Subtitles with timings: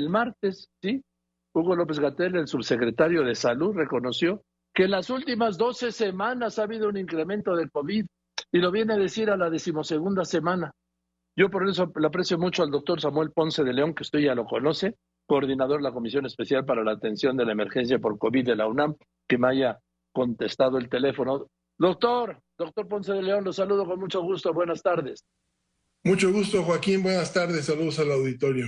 [0.00, 1.02] el martes, ¿sí?
[1.54, 4.42] Hugo López Gatel, el subsecretario de Salud, reconoció
[4.74, 8.06] que en las últimas 12 semanas ha habido un incremento del COVID
[8.52, 10.72] y lo viene a decir a la decimosegunda semana.
[11.36, 14.34] Yo por eso le aprecio mucho al doctor Samuel Ponce de León, que usted ya
[14.34, 18.46] lo conoce, coordinador de la Comisión Especial para la Atención de la Emergencia por COVID
[18.46, 18.96] de la UNAM,
[19.28, 19.78] que me haya
[20.12, 21.46] contestado el teléfono.
[21.78, 24.52] Doctor, doctor Ponce de León, lo saludo con mucho gusto.
[24.52, 25.24] Buenas tardes.
[26.04, 27.02] Mucho gusto, Joaquín.
[27.02, 27.66] Buenas tardes.
[27.66, 28.66] Saludos al auditorio.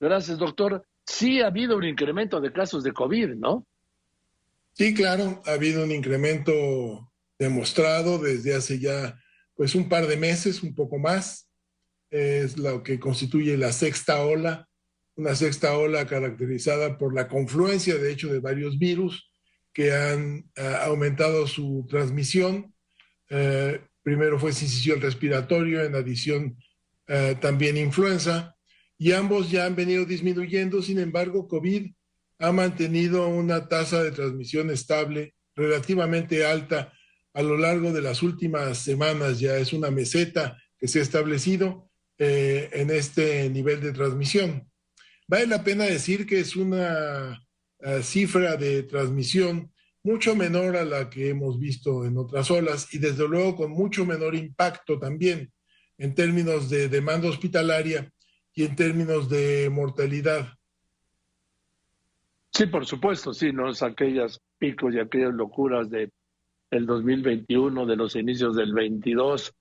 [0.00, 0.84] Gracias, doctor.
[1.04, 3.66] Sí ha habido un incremento de casos de COVID, ¿no?
[4.72, 9.18] Sí, claro, ha habido un incremento demostrado desde hace ya
[9.54, 11.48] pues un par de meses, un poco más.
[12.10, 14.68] Es lo que constituye la sexta ola,
[15.16, 19.30] una sexta ola caracterizada por la confluencia, de hecho, de varios virus
[19.72, 22.74] que han ah, aumentado su transmisión.
[23.30, 26.56] Eh, primero fue sincicial respiratorio, en adición
[27.08, 28.55] eh, también influenza,
[28.98, 31.90] y ambos ya han venido disminuyendo, sin embargo, COVID
[32.38, 36.92] ha mantenido una tasa de transmisión estable relativamente alta
[37.34, 41.90] a lo largo de las últimas semanas, ya es una meseta que se ha establecido
[42.18, 44.70] eh, en este nivel de transmisión.
[45.28, 47.42] Vale la pena decir que es una
[47.80, 49.72] uh, cifra de transmisión
[50.04, 54.06] mucho menor a la que hemos visto en otras olas y desde luego con mucho
[54.06, 55.52] menor impacto también
[55.98, 58.12] en términos de demanda hospitalaria
[58.56, 60.48] y en términos de mortalidad.
[62.50, 66.10] Sí, por supuesto, sí, no es aquellas picos y aquellas locuras de
[66.70, 69.54] el 2021, de los inicios del 22,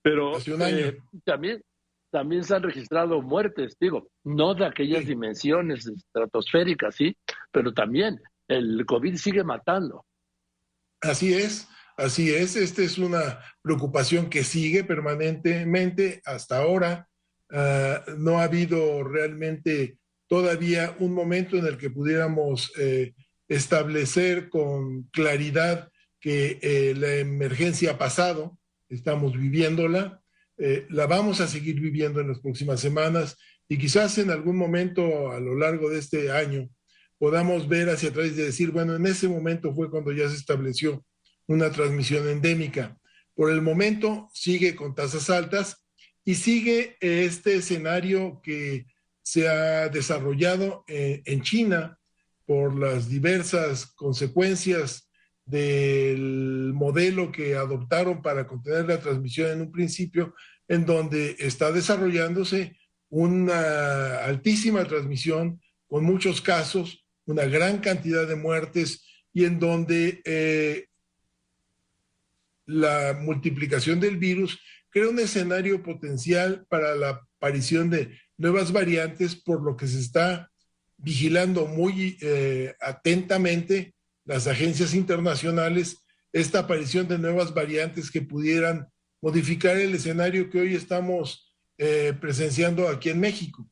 [0.00, 1.62] pero eh, también
[2.10, 7.16] también se han registrado muertes, digo, no de aquellas dimensiones estratosféricas, sí,
[7.50, 10.06] pero también el COVID sigue matando.
[11.00, 12.56] Así es, así es.
[12.56, 17.08] Esta es una preocupación que sigue permanentemente hasta ahora.
[17.50, 23.14] Ah, no ha habido realmente todavía un momento en el que pudiéramos eh,
[23.48, 30.22] establecer con claridad que eh, la emergencia ha pasado, estamos viviéndola,
[30.58, 33.36] eh, la vamos a seguir viviendo en las próximas semanas
[33.68, 36.68] y quizás en algún momento a lo largo de este año
[37.18, 41.04] podamos ver hacia atrás y decir, bueno, en ese momento fue cuando ya se estableció
[41.46, 42.96] una transmisión endémica.
[43.34, 45.85] Por el momento sigue con tasas altas
[46.26, 48.84] y sigue este escenario que
[49.22, 51.98] se ha desarrollado eh, en China
[52.44, 55.08] por las diversas consecuencias
[55.44, 60.34] del modelo que adoptaron para contener la transmisión en un principio,
[60.68, 62.76] en donde está desarrollándose
[63.08, 70.86] una altísima transmisión con muchos casos una gran cantidad de muertes y en donde eh,
[72.66, 74.60] la multiplicación del virus
[74.96, 80.50] crea un escenario potencial para la aparición de nuevas variantes, por lo que se está
[80.96, 85.98] vigilando muy eh, atentamente las agencias internacionales
[86.32, 88.88] esta aparición de nuevas variantes que pudieran
[89.20, 93.68] modificar el escenario que hoy estamos eh, presenciando aquí en México.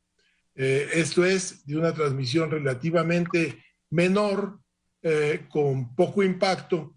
[0.55, 4.61] Eh, esto es de una transmisión relativamente menor,
[5.51, 6.95] con poco impacto,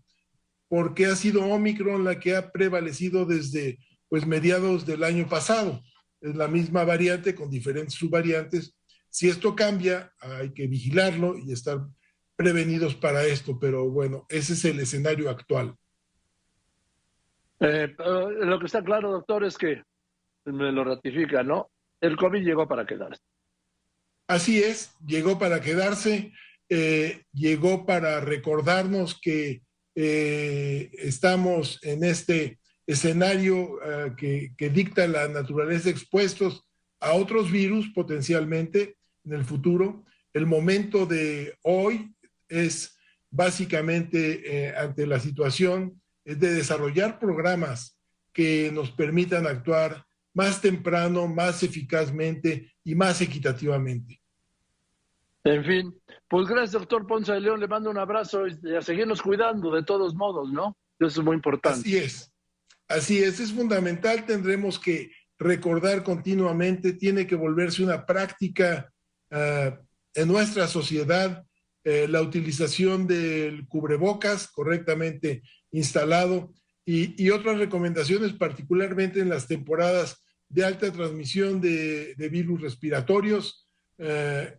[0.69, 5.81] porque ha sido Omicron la que ha prevalecido desde pues, mediados del año pasado.
[6.21, 8.75] Es la misma variante con diferentes subvariantes.
[9.09, 11.85] Si esto cambia, hay que vigilarlo y estar
[12.35, 15.75] prevenidos para esto, pero bueno, ese es el escenario actual.
[17.59, 19.83] Eh, lo que está claro, doctor, es que
[20.45, 21.71] me lo ratifica, ¿no?
[21.99, 23.21] El COVID llegó para quedarse.
[24.27, 26.33] Así es, llegó para quedarse,
[26.69, 29.63] eh, llegó para recordarnos que
[29.95, 36.63] eh, estamos en este escenario eh, que, que, dicta la naturaleza expuestos
[36.99, 40.03] a otros virus potencialmente en el futuro.
[40.33, 42.15] El momento de hoy
[42.49, 42.97] es
[43.29, 47.97] básicamente ante la situación es de desarrollar programas
[48.33, 54.21] que nos permitan actuar más temprano, más eficazmente y más equitativamente.
[55.45, 57.61] En fin, pues gracias, doctor Ponce de León.
[57.61, 60.77] Le mando un abrazo y a seguirnos cuidando de todos modos, ¿no?
[60.99, 61.79] Eso es muy importante.
[61.79, 62.26] Así es,
[62.87, 64.25] así es, es fundamental.
[64.25, 68.91] Tendremos que recordar continuamente, tiene que volverse una práctica
[69.31, 69.71] uh,
[70.13, 71.45] en nuestra sociedad
[71.89, 75.41] eh, la utilización del cubrebocas correctamente
[75.71, 76.53] instalado
[76.83, 83.69] y, otras recomendaciones, particularmente en las temporadas de alta transmisión de, de virus respiratorios.
[83.99, 84.53] Eh,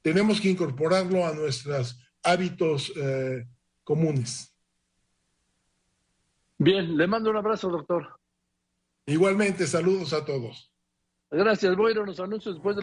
[0.00, 3.46] tenemos que incorporarlo a nuestros hábitos eh,
[3.82, 4.53] comunes.
[6.58, 8.16] Bien, le mando un abrazo, doctor.
[9.06, 10.70] Igualmente, saludos a todos.
[11.30, 12.72] Gracias, voy a ir a los anuncios después de